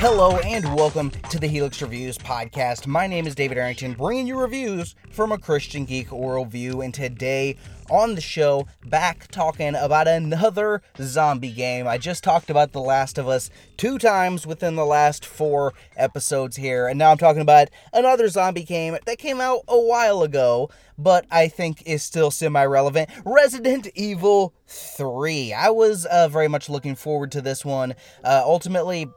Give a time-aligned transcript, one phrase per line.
[0.00, 2.86] Hello and welcome to the Helix Reviews podcast.
[2.86, 6.84] My name is David Arrington, bringing you reviews from a Christian geek worldview.
[6.84, 7.56] And today
[7.90, 11.88] on the show, back talking about another zombie game.
[11.88, 16.54] I just talked about The Last of Us two times within the last four episodes
[16.54, 20.70] here, and now I'm talking about another zombie game that came out a while ago,
[20.96, 25.54] but I think is still semi relevant Resident Evil 3.
[25.54, 27.96] I was uh, very much looking forward to this one.
[28.22, 29.08] Uh, ultimately,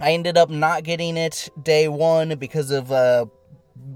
[0.00, 3.26] I ended up not getting it day one because of uh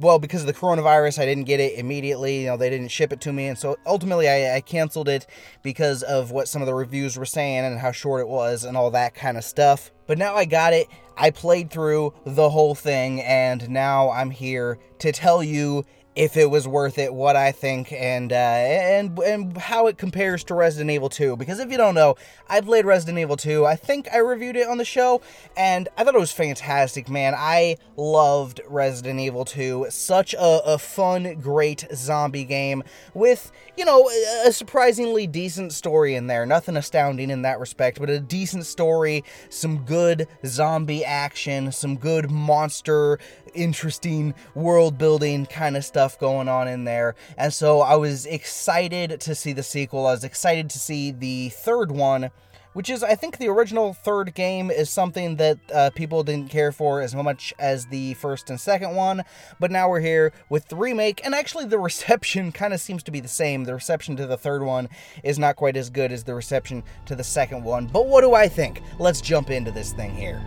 [0.00, 3.12] well because of the coronavirus I didn't get it immediately you know they didn't ship
[3.12, 5.26] it to me and so ultimately I, I canceled it
[5.62, 8.76] because of what some of the reviews were saying and how short it was and
[8.76, 9.90] all that kind of stuff.
[10.06, 14.78] But now I got it I played through the whole thing and now I'm here
[15.00, 15.84] to tell you
[16.18, 20.42] if it was worth it, what I think, and uh, and and how it compares
[20.44, 21.36] to Resident Evil 2.
[21.36, 22.16] Because if you don't know,
[22.48, 23.64] I played Resident Evil 2.
[23.64, 25.22] I think I reviewed it on the show,
[25.56, 27.34] and I thought it was fantastic, man.
[27.36, 29.86] I loved Resident Evil 2.
[29.90, 32.82] Such a, a fun, great zombie game
[33.14, 34.10] with you know
[34.44, 36.44] a surprisingly decent story in there.
[36.44, 42.28] Nothing astounding in that respect, but a decent story, some good zombie action, some good
[42.28, 43.20] monster
[43.58, 47.14] interesting world building kind of stuff going on in there.
[47.36, 50.06] And so I was excited to see the sequel.
[50.06, 52.30] I was excited to see the third one,
[52.72, 56.70] which is, I think, the original third game is something that uh, people didn't care
[56.70, 59.24] for as much as the first and second one.
[59.58, 63.10] But now we're here with the remake, and actually, the reception kind of seems to
[63.10, 63.64] be the same.
[63.64, 64.88] The reception to the third one
[65.24, 67.86] is not quite as good as the reception to the second one.
[67.86, 68.82] But what do I think?
[68.98, 70.40] Let's jump into this thing here.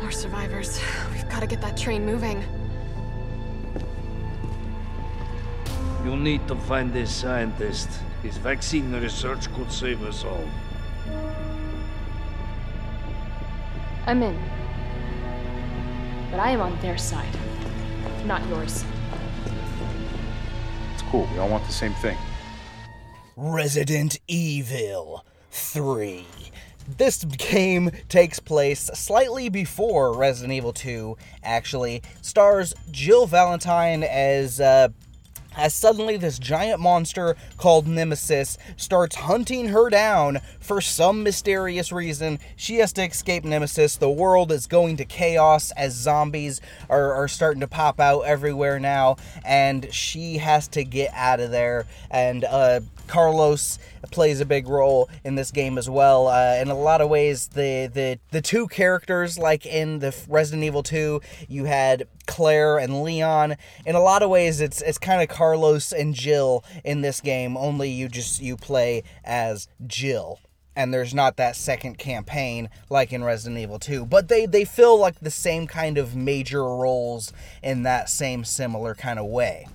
[0.00, 0.80] More survivors.
[1.12, 2.42] We've got to get that train moving.
[6.04, 7.88] You need to find this scientist.
[8.22, 10.48] His vaccine research could save us all.
[14.06, 14.38] I'm in.
[16.30, 17.36] But I am on their side,
[18.24, 18.84] not yours.
[20.94, 21.28] It's cool.
[21.32, 22.16] We all want the same thing.
[23.36, 26.26] Resident Evil 3.
[26.96, 32.02] This game takes place slightly before Resident Evil 2, actually.
[32.22, 34.88] Stars Jill Valentine as uh,
[35.58, 42.38] as suddenly this giant monster called Nemesis starts hunting her down for some mysterious reason.
[42.56, 43.96] She has to escape Nemesis.
[43.96, 48.78] The world is going to chaos as zombies are, are starting to pop out everywhere
[48.78, 51.86] now, and she has to get out of there.
[52.10, 53.78] And uh, Carlos
[54.10, 56.28] plays a big role in this game as well.
[56.28, 60.64] Uh, in a lot of ways, the, the the two characters, like in the Resident
[60.64, 63.56] Evil 2, you had Claire and Leon.
[63.84, 67.56] In a lot of ways, it's it's kind of Carlos and Jill in this game.
[67.56, 70.38] Only you just you play as Jill
[70.78, 74.98] and there's not that second campaign like in Resident Evil 2 but they they fill
[74.98, 77.32] like the same kind of major roles
[77.62, 79.66] in that same similar kind of way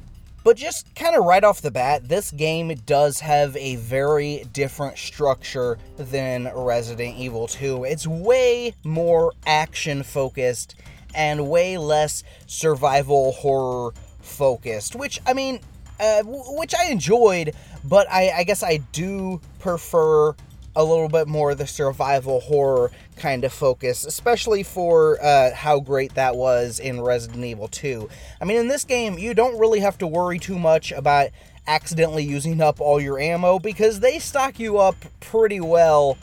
[0.43, 4.97] but just kind of right off the bat, this game does have a very different
[4.97, 7.85] structure than Resident Evil 2.
[7.85, 10.75] It's way more action focused
[11.15, 15.59] and way less survival horror focused, which, I mean,
[15.99, 17.53] uh, which I enjoyed,
[17.83, 20.35] but I, I guess I do prefer
[20.75, 26.15] a little bit more the survival horror kind of focus, especially for uh, how great
[26.15, 28.09] that was in Resident Evil 2.
[28.41, 31.29] I mean, in this game, you don't really have to worry too much about
[31.67, 36.17] accidentally using up all your ammo because they stock you up pretty well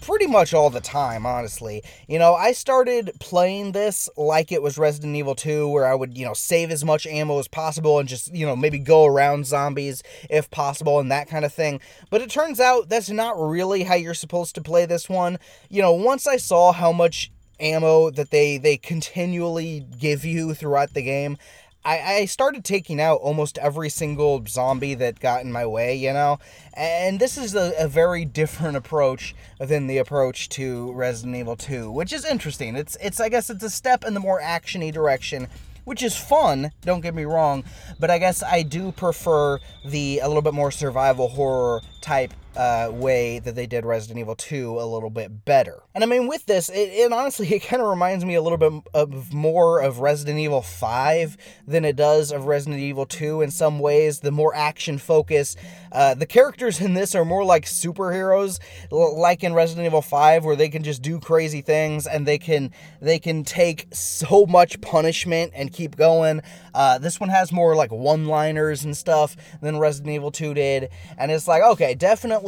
[0.00, 1.82] pretty much all the time, honestly.
[2.08, 6.16] You know, I started playing this like it was Resident Evil 2, where I would,
[6.16, 9.46] you know, save as much ammo as possible and just, you know, maybe go around
[9.46, 11.80] zombies if possible and that kind of thing.
[12.10, 15.38] But it turns out that's not really how you're supposed to play this one.
[15.68, 17.30] You know, once I saw how much
[17.60, 21.38] ammo that they they continually give you throughout the game
[21.84, 26.12] I, I started taking out almost every single zombie that got in my way, you
[26.12, 26.38] know?
[26.72, 31.90] And this is a, a very different approach than the approach to Resident Evil 2,
[31.90, 32.74] which is interesting.
[32.74, 35.48] It's, it's I guess, it's a step in the more actiony direction
[35.84, 37.62] which is fun, don't get me wrong,
[38.00, 42.90] but I guess I do prefer the a little bit more survival horror type uh,
[42.92, 45.82] way that they did Resident Evil 2 a little bit better.
[45.94, 48.58] And I mean, with this, it, it honestly, it kind of reminds me a little
[48.58, 51.36] bit of more of Resident Evil 5
[51.66, 54.20] than it does of Resident Evil 2 in some ways.
[54.20, 55.56] The more action focus.
[55.92, 58.58] Uh, the characters in this are more like superheroes,
[58.90, 62.72] like in Resident Evil 5, where they can just do crazy things and they can
[63.00, 66.40] they can take so much punishment and keep going.
[66.72, 71.30] Uh, this one has more like one-liners and stuff than Resident Evil 2 did, and
[71.30, 72.43] it's like okay, definitely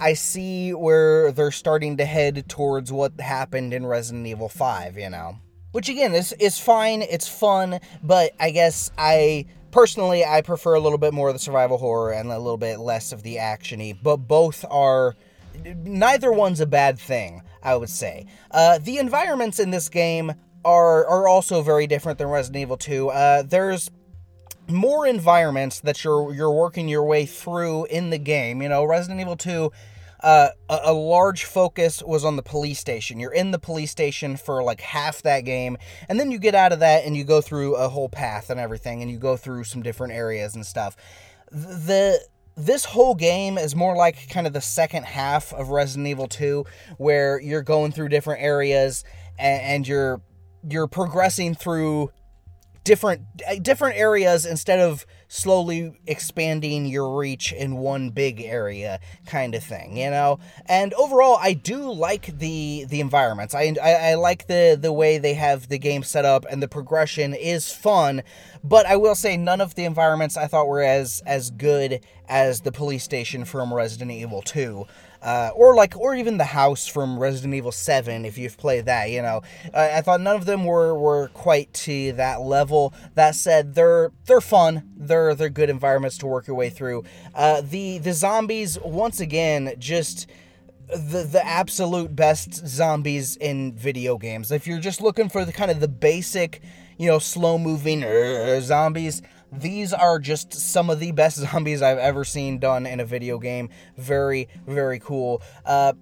[0.00, 5.10] I see where they're starting to head towards what happened in Resident Evil 5, you
[5.10, 5.38] know.
[5.72, 10.80] Which again is is fine, it's fun, but I guess I personally I prefer a
[10.80, 13.96] little bit more of the survival horror and a little bit less of the actiony,
[14.02, 15.14] but both are
[15.84, 18.26] neither one's a bad thing, I would say.
[18.50, 20.32] Uh, the environments in this game
[20.64, 23.10] are are also very different than Resident Evil 2.
[23.10, 23.90] Uh, there's
[24.68, 28.62] more environments that you're you're working your way through in the game.
[28.62, 29.70] You know, Resident Evil 2
[30.20, 33.20] uh, a, a, large focus was on the police station.
[33.20, 35.76] You're in the police station for like half that game,
[36.08, 38.58] and then you get out of that and you go through a whole path and
[38.58, 40.96] everything, and you go through some different areas and stuff.
[41.52, 42.20] The
[42.56, 46.64] this whole game is more like kind of the second half of Resident Evil 2,
[46.96, 49.04] where you're going through different areas
[49.38, 50.20] and, and you're
[50.68, 52.10] you're progressing through
[52.88, 59.54] different uh, different areas instead of slowly expanding your reach in one big area kind
[59.54, 60.38] of thing you know?
[60.64, 63.54] And overall i do like the the environments.
[63.54, 66.68] I, I, I like the the way they have the game set up and the
[66.68, 68.22] progression is fun
[68.64, 72.62] but i will say none of the environments i thought were as as good as
[72.62, 74.86] the police station from resident evil 2
[75.22, 79.10] uh, or like, or even the house from Resident Evil Seven, if you've played that.
[79.10, 79.42] You know,
[79.74, 82.94] uh, I thought none of them were were quite to that level.
[83.14, 84.88] That said, they're they're fun.
[84.96, 87.04] They're they're good environments to work your way through.
[87.34, 90.26] Uh, the the zombies once again just
[90.88, 94.50] the the absolute best zombies in video games.
[94.50, 96.62] If you're just looking for the kind of the basic,
[96.96, 99.22] you know, slow moving uh, zombies,
[99.52, 103.38] these are just some of the best zombies I've ever seen done in a video
[103.38, 103.70] game.
[103.96, 105.42] Very, very cool.
[105.64, 105.94] Uh,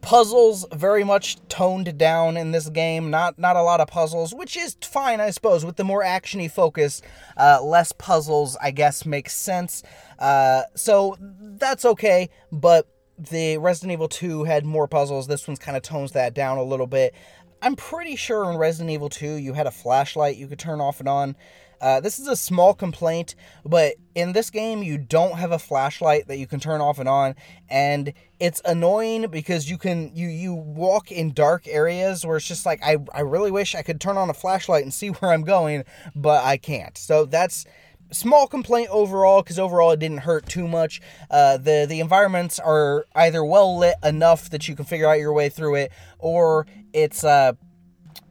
[0.00, 3.10] puzzles very much toned down in this game.
[3.10, 5.64] Not not a lot of puzzles, which is fine, I suppose.
[5.64, 7.02] With the more actiony focus,
[7.36, 9.82] uh, less puzzles, I guess, makes sense.
[10.18, 12.30] Uh, so that's okay.
[12.52, 12.88] But
[13.18, 15.26] the Resident Evil 2 had more puzzles.
[15.26, 17.14] This one's kind of tones that down a little bit.
[17.62, 21.00] I'm pretty sure in Resident Evil 2 you had a flashlight you could turn off
[21.00, 21.36] and on.
[21.80, 23.34] Uh, this is a small complaint,
[23.64, 27.08] but in this game, you don't have a flashlight that you can turn off and
[27.08, 27.34] on,
[27.68, 32.66] and it's annoying because you can you you walk in dark areas where it's just
[32.66, 35.42] like I I really wish I could turn on a flashlight and see where I'm
[35.42, 35.84] going,
[36.14, 36.96] but I can't.
[36.96, 37.64] So that's
[38.12, 41.00] small complaint overall because overall it didn't hurt too much
[41.30, 45.32] uh, the the environments are either well lit enough that you can figure out your
[45.32, 45.90] way through it
[46.20, 47.52] or it's uh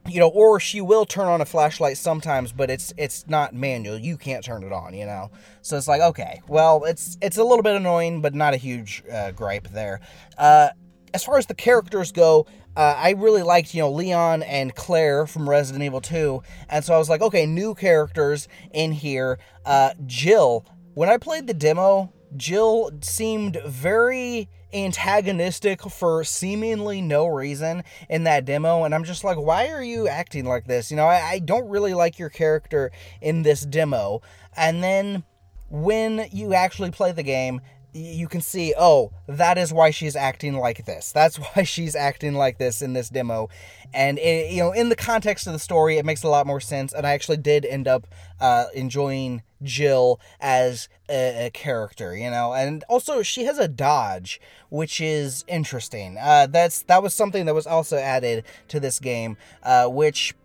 [0.07, 3.97] you know, or she will turn on a flashlight sometimes, but it's it's not manual.
[3.97, 5.31] You can't turn it on, you know.
[5.61, 9.03] So it's like, okay, well, it's it's a little bit annoying, but not a huge
[9.11, 10.01] uh, gripe there.
[10.37, 10.69] Uh,
[11.13, 15.25] as far as the characters go, uh, I really liked, you know, Leon and Claire
[15.25, 19.39] from Resident Evil 2, and so I was like, okay, new characters in here.
[19.65, 27.83] Uh, Jill, when I played the demo, Jill seemed very antagonistic for seemingly no reason
[28.09, 28.83] in that demo.
[28.83, 30.91] And I'm just like, why are you acting like this?
[30.91, 32.91] You know, I, I don't really like your character
[33.21, 34.21] in this demo.
[34.55, 35.23] And then
[35.69, 37.61] when you actually play the game,
[37.95, 41.13] you can see, oh, that is why she's acting like this.
[41.13, 43.49] That's why she's acting like this in this demo.
[43.93, 46.59] And, it, you know, in the context of the story, it makes a lot more
[46.59, 46.91] sense.
[46.91, 48.07] And I actually did end up
[48.41, 52.53] uh, enjoying Jill as a, a, character, you know.
[52.53, 56.17] And also, she has a dodge, which is interesting.
[56.19, 60.35] Uh, that's That was something that was also added to this game, uh, which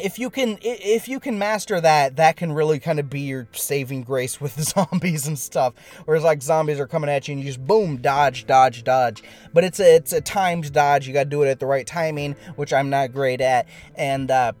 [0.00, 3.46] if you can if you can master that that can really kind of be your
[3.52, 5.74] saving grace with zombies and stuff.
[6.04, 9.22] Whereas like zombies are coming at you and you just boom dodge dodge dodge.
[9.52, 11.06] But it's a it's a timed dodge.
[11.06, 13.66] You got to do it at the right timing which i'm not great at.
[13.94, 14.52] And uh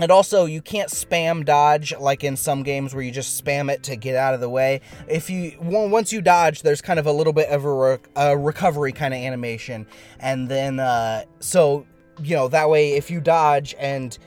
[0.00, 3.82] and also, you can't spam dodge like in some games where you just spam it
[3.84, 4.80] to get out of the way.
[5.08, 8.38] If you once you dodge, there's kind of a little bit of a, re- a
[8.38, 9.86] recovery kind of animation,
[10.20, 11.84] and then uh, so
[12.22, 14.18] you know that way if you dodge and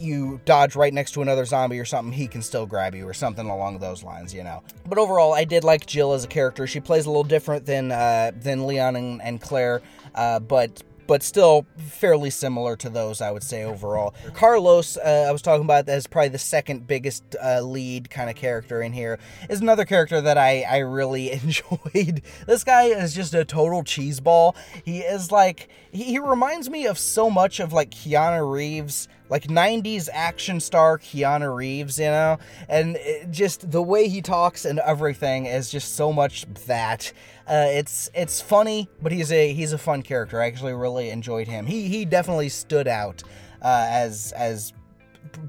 [0.00, 3.14] you dodge right next to another zombie or something, he can still grab you or
[3.14, 4.62] something along those lines, you know.
[4.86, 6.66] But overall, I did like Jill as a character.
[6.66, 9.82] She plays a little different than uh, than Leon and, and Claire,
[10.14, 14.14] uh, but but still fairly similar to those, I would say, overall.
[14.32, 18.36] Carlos, uh, I was talking about as probably the second biggest uh, lead kind of
[18.36, 22.22] character in here, is another character that I, I really enjoyed.
[22.46, 24.54] this guy is just a total cheeseball.
[24.84, 29.44] He is like, he, he reminds me of so much of like Keanu Reeves like
[29.44, 32.38] 90s action star Keanu Reeves, you know?
[32.68, 32.98] And
[33.30, 37.12] just the way he talks and everything is just so much that.
[37.46, 40.40] Uh, it's it's funny, but he's a he's a fun character.
[40.40, 41.66] I actually really enjoyed him.
[41.66, 43.24] He he definitely stood out
[43.60, 44.72] uh, as as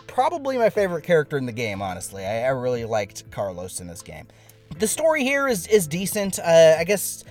[0.07, 1.79] probably my favorite character in the game.
[1.79, 4.27] Honestly, I, I really liked Carlos in this game.
[4.79, 6.39] The story here is is decent.
[6.39, 7.23] Uh, I guess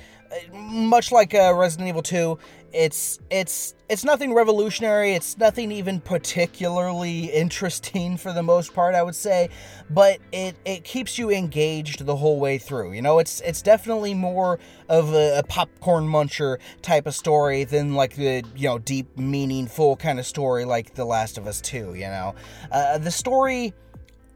[0.52, 2.38] much like uh, Resident Evil 2,
[2.72, 5.14] it's it's it's nothing revolutionary.
[5.14, 9.48] It's nothing even particularly interesting for the most part, I would say,
[9.90, 12.92] but it it keeps you engaged the whole way through.
[12.92, 17.94] You know, it's it's definitely more of a, a popcorn muncher type of story than
[17.94, 21.94] like the you know deep, meaningful kind of story like The Last of Us 2.
[21.94, 22.34] You know,
[22.70, 23.74] uh, the story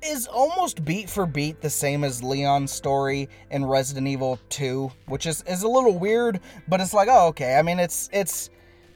[0.04, 5.26] is almost beat for beat the same as Leon's story in Resident Evil 2, which
[5.26, 7.56] is, is a little weird, but it's like, oh, okay.
[7.56, 8.50] I mean, it's it's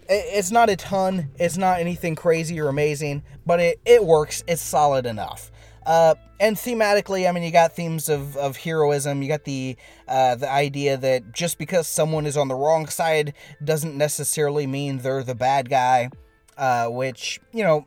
[0.08, 4.42] it's not a ton, it's not anything crazy or amazing, but it, it works.
[4.46, 5.50] It's solid enough.
[5.84, 9.22] Uh, and thematically, I mean, you got themes of, of heroism.
[9.22, 13.34] You got the uh, the idea that just because someone is on the wrong side
[13.62, 16.10] doesn't necessarily mean they're the bad guy.
[16.56, 17.86] Uh, which you know,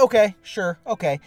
[0.00, 1.18] okay, sure, okay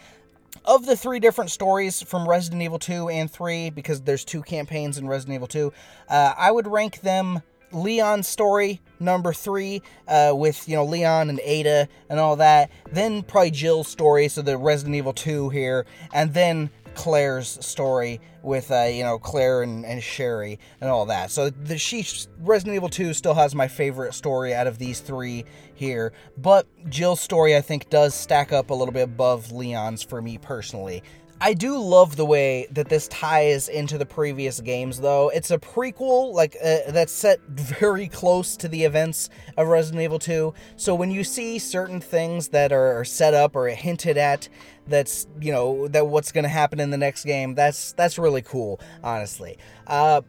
[0.66, 4.98] of the three different stories from Resident Evil 2 and 3, because there's two campaigns
[4.98, 5.72] in Resident Evil 2,
[6.08, 7.42] uh, I would rank them
[7.72, 12.70] Leon's story number three, uh, with you know Leon and Ada and all that.
[12.92, 18.70] Then probably Jill's story, so the Resident Evil 2 here, and then Claire's story with
[18.70, 21.30] uh, you know Claire and, and Sherry and all that.
[21.30, 22.04] So the she
[22.40, 27.20] Resident Evil 2 still has my favorite story out of these three here, but Jill's
[27.20, 31.02] story I think does stack up a little bit above Leon's for me personally.
[31.38, 35.28] I do love the way that this ties into the previous games, though.
[35.28, 40.18] It's a prequel, like, uh, that's set very close to the events of Resident Evil
[40.18, 40.54] 2.
[40.76, 44.48] So when you see certain things that are set up or hinted at,
[44.86, 48.42] that's, you know, that what's going to happen in the next game, that's, that's really
[48.42, 49.58] cool, honestly.
[49.86, 50.22] Uh,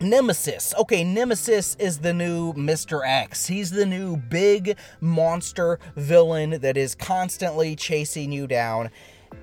[0.00, 0.74] Nemesis.
[0.78, 3.02] Okay, Nemesis is the new Mr.
[3.06, 3.46] X.
[3.46, 8.90] He's the new big monster villain that is constantly chasing you down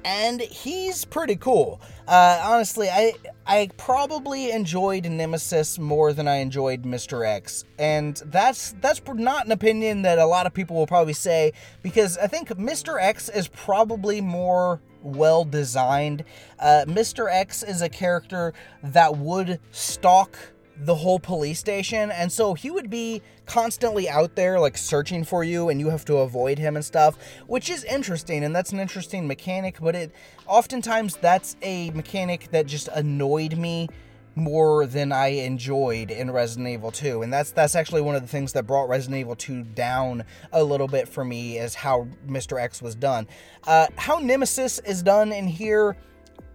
[0.04, 1.82] and he's pretty cool.
[2.08, 3.14] Uh, honestly, I
[3.46, 7.28] I probably enjoyed Nemesis more than I enjoyed Mr.
[7.28, 11.54] X, and that's that's not an opinion that a lot of people will probably say
[11.82, 13.02] because I think Mr.
[13.02, 16.24] X is probably more well designed.
[16.60, 17.32] Uh, Mr.
[17.32, 18.54] X is a character
[18.84, 20.38] that would stalk
[20.80, 25.44] the whole police station and so he would be constantly out there like searching for
[25.44, 27.18] you and you have to avoid him and stuff
[27.48, 30.12] which is interesting and that's an interesting mechanic but it
[30.48, 33.88] oftentimes that's a mechanic that just annoyed me
[34.36, 38.28] more than I enjoyed in Resident Evil 2 and that's that's actually one of the
[38.28, 42.62] things that brought Resident Evil 2 down a little bit for me is how Mr.
[42.62, 43.28] X was done
[43.68, 45.98] uh, how Nemesis is done in here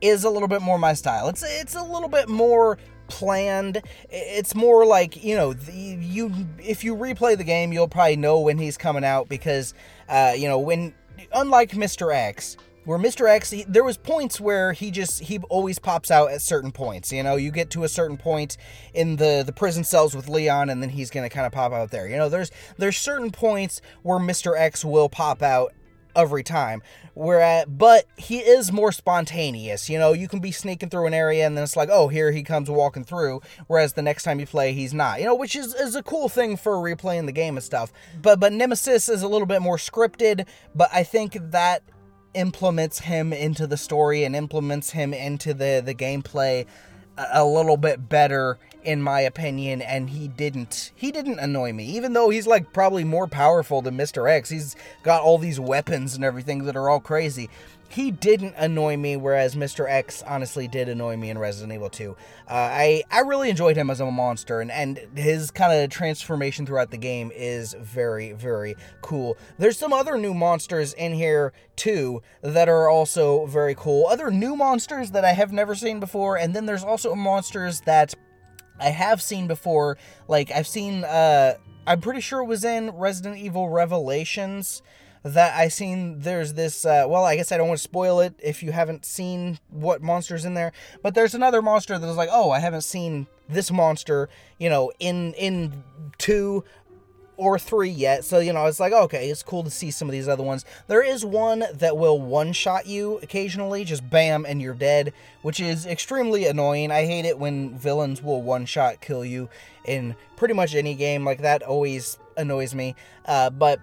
[0.00, 1.28] is a little bit more my style.
[1.28, 3.82] It's it's a little bit more planned.
[4.10, 8.58] It's more like you know you if you replay the game, you'll probably know when
[8.58, 9.74] he's coming out because
[10.08, 10.94] uh, you know when
[11.32, 12.14] unlike Mr.
[12.14, 12.56] X.
[12.86, 13.26] Where Mr.
[13.26, 17.10] X, he, there was points where he just he always pops out at certain points.
[17.14, 18.58] You know, you get to a certain point
[18.92, 21.90] in the the prison cells with Leon, and then he's gonna kind of pop out
[21.90, 22.06] there.
[22.06, 24.54] You know, there's there's certain points where Mr.
[24.54, 25.72] X will pop out
[26.16, 26.82] every time.
[27.14, 29.88] Whereas, but he is more spontaneous.
[29.88, 32.32] You know, you can be sneaking through an area and then it's like, oh, here
[32.32, 33.40] he comes walking through.
[33.66, 35.20] Whereas the next time you play, he's not.
[35.20, 37.92] You know, which is, is a cool thing for replaying the game and stuff.
[38.20, 40.46] But but Nemesis is a little bit more scripted.
[40.74, 41.82] But I think that
[42.34, 46.66] implements him into the story and implements him into the the gameplay
[47.16, 52.12] a little bit better in my opinion and he didn't he didn't annoy me even
[52.12, 54.30] though he's like probably more powerful than Mr.
[54.30, 57.48] X he's got all these weapons and everything that are all crazy
[57.88, 59.88] he didn't annoy me, whereas Mr.
[59.88, 62.16] X honestly did annoy me in Resident Evil 2.
[62.48, 66.66] Uh, I I really enjoyed him as a monster, and and his kind of transformation
[66.66, 69.36] throughout the game is very very cool.
[69.58, 74.06] There's some other new monsters in here too that are also very cool.
[74.06, 78.14] Other new monsters that I have never seen before, and then there's also monsters that
[78.80, 79.98] I have seen before.
[80.28, 81.04] Like I've seen.
[81.04, 81.54] Uh,
[81.86, 84.80] I'm pretty sure it was in Resident Evil Revelations
[85.24, 88.34] that I seen there's this uh, well I guess I don't want to spoil it
[88.42, 92.28] if you haven't seen what monsters in there but there's another monster that is like
[92.30, 94.28] oh I haven't seen this monster
[94.58, 95.82] you know in in
[96.18, 96.62] 2
[97.36, 98.24] or 3 yet.
[98.24, 100.66] So you know it's like okay it's cool to see some of these other ones.
[100.88, 105.58] There is one that will one shot you occasionally just bam and you're dead which
[105.58, 106.90] is extremely annoying.
[106.90, 109.48] I hate it when villains will one shot kill you
[109.86, 112.94] in pretty much any game like that always annoys me
[113.26, 113.80] uh, but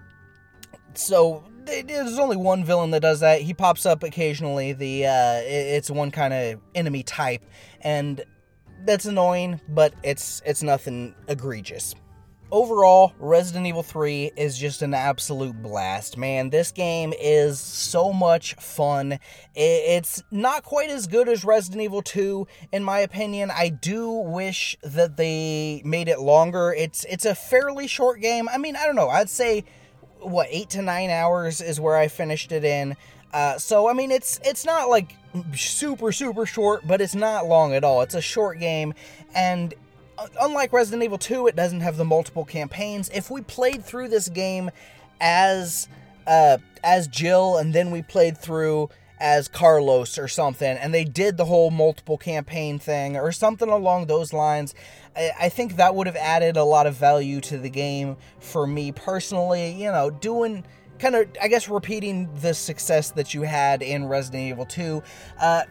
[0.94, 3.40] so there's only one villain that does that.
[3.40, 4.72] He pops up occasionally.
[4.72, 7.44] The uh, it's one kind of enemy type,
[7.80, 8.22] and
[8.84, 11.94] that's annoying, but it's it's nothing egregious.
[12.52, 16.50] overall, Resident Evil 3 is just an absolute blast, man.
[16.50, 19.18] This game is so much fun.
[19.54, 23.50] It's not quite as good as Resident Evil 2, in my opinion.
[23.50, 26.72] I do wish that they made it longer.
[26.76, 28.48] It's it's a fairly short game.
[28.48, 29.08] I mean, I don't know.
[29.08, 29.64] I'd say
[30.22, 32.96] what eight to nine hours is where I finished it in.
[33.32, 35.16] Uh, so I mean, it's it's not like
[35.54, 38.02] super super short, but it's not long at all.
[38.02, 38.94] It's a short game,
[39.34, 39.74] and
[40.40, 43.08] unlike Resident Evil 2, it doesn't have the multiple campaigns.
[43.10, 44.70] If we played through this game
[45.20, 45.88] as
[46.26, 48.90] uh, as Jill, and then we played through
[49.22, 54.06] as Carlos or something, and they did the whole multiple campaign thing or something along
[54.06, 54.74] those lines,
[55.16, 58.66] I, I think that would have added a lot of value to the game for
[58.66, 59.70] me personally.
[59.72, 60.64] You know, doing
[60.98, 65.02] kind of, I guess, repeating the success that you had in Resident Evil 2.
[65.40, 65.62] Uh,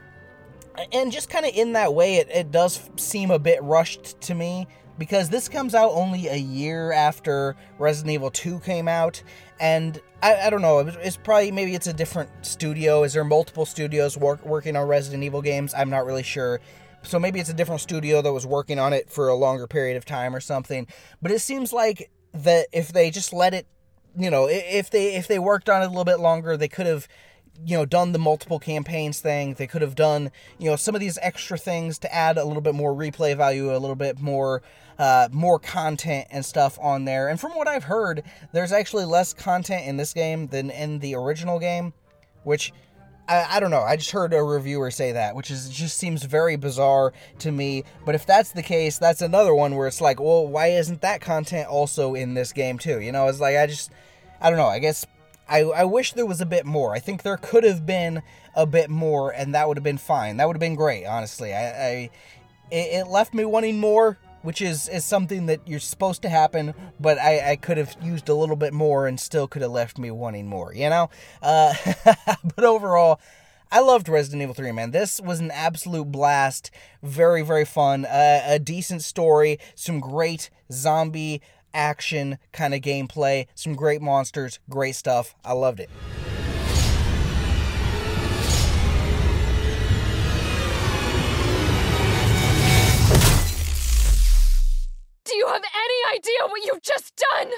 [0.93, 4.33] and just kind of in that way, it, it does seem a bit rushed to
[4.33, 4.65] me
[4.97, 9.21] because this comes out only a year after Resident Evil 2 came out.
[9.59, 13.03] And I, I don't know, it's probably maybe it's a different studio.
[13.03, 15.73] Is there multiple studios work, working on Resident Evil games?
[15.75, 16.59] I'm not really sure.
[17.03, 19.97] So maybe it's a different studio that was working on it for a longer period
[19.97, 20.87] of time or something.
[21.21, 23.67] But it seems like that if they just let it,
[24.17, 26.85] you know, if they if they worked on it a little bit longer, they could
[26.85, 27.07] have
[27.65, 29.53] you know done the multiple campaigns thing.
[29.53, 32.61] They could have done you know some of these extra things to add a little
[32.61, 34.61] bit more replay value a little bit more
[34.97, 37.27] uh, more content and stuff on there.
[37.27, 41.15] And from what i've heard there's actually less content in this game than in the
[41.15, 41.93] original game
[42.43, 42.73] which
[43.27, 43.81] I, I don't know.
[43.81, 47.83] I just heard a reviewer say that which is just seems very bizarre to me.
[48.05, 51.21] But if that's the case that's another one where it's like well why isn't that
[51.21, 52.99] content also in this game too?
[52.99, 53.91] You know it's like i just
[54.41, 54.67] i don't know.
[54.67, 55.05] I guess
[55.51, 56.95] I, I wish there was a bit more.
[56.95, 58.23] I think there could have been
[58.55, 60.37] a bit more, and that would have been fine.
[60.37, 61.53] That would have been great, honestly.
[61.53, 62.09] I, I
[62.71, 66.73] it, it left me wanting more, which is, is something that you're supposed to happen,
[67.01, 69.99] but I, I could have used a little bit more and still could have left
[69.99, 71.09] me wanting more, you know?
[71.41, 71.73] Uh,
[72.55, 73.19] but overall,
[73.73, 74.91] I loved Resident Evil 3, man.
[74.91, 76.71] This was an absolute blast.
[77.03, 78.05] Very, very fun.
[78.05, 81.41] Uh, a decent story, some great zombie
[81.73, 85.35] action kind of gameplay, some great monsters, great stuff.
[85.43, 85.89] I loved it.
[95.23, 97.51] Do you have any idea what you've just done?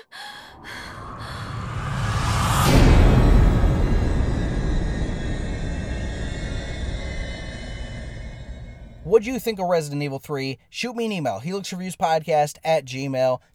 [9.04, 10.58] What do you think of Resident Evil 3?
[10.70, 12.86] Shoot me an email, helixreviewspodcast at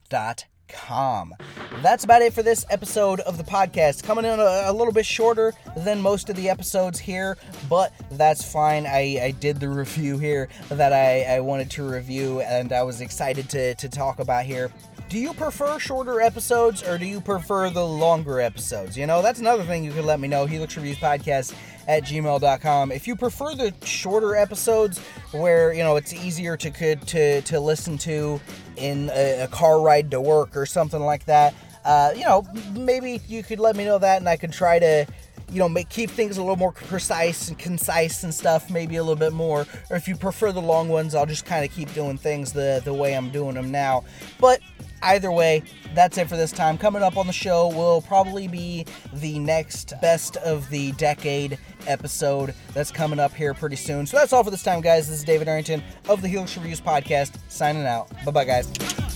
[0.08, 1.34] gmail.com com.
[1.82, 4.02] That's about it for this episode of the podcast.
[4.02, 7.36] Coming in a, a, little bit shorter than most of the episodes here,
[7.68, 8.86] but that's fine.
[8.86, 13.00] I, I did the review here that I, I wanted to review and I was
[13.00, 14.70] excited to, to talk about here.
[15.08, 18.94] Do you prefer shorter episodes or do you prefer the longer episodes?
[18.94, 20.44] You know, that's another thing you could let me know.
[20.44, 21.54] Helix Reviews Podcast
[21.86, 22.92] at gmail.com.
[22.92, 24.98] If you prefer the shorter episodes
[25.32, 28.38] where, you know, it's easier to could to, to listen to
[28.78, 33.20] in a, a car ride to work or something like that, uh, you know, maybe
[33.28, 35.06] you could let me know that and I could try to
[35.50, 39.02] you know, make keep things a little more precise and concise and stuff, maybe a
[39.02, 39.66] little bit more.
[39.90, 42.80] Or if you prefer the long ones, I'll just kind of keep doing things the
[42.84, 44.04] the way I'm doing them now.
[44.40, 44.61] But
[45.02, 45.62] either way,
[45.94, 46.78] that's it for this time.
[46.78, 52.54] Coming up on the show will probably be the next best of the decade episode
[52.74, 54.06] that's coming up here pretty soon.
[54.06, 55.08] So that's all for this time, guys.
[55.08, 58.08] This is David Arrington of the Helix Reviews Podcast, signing out.
[58.24, 59.07] Bye bye, guys.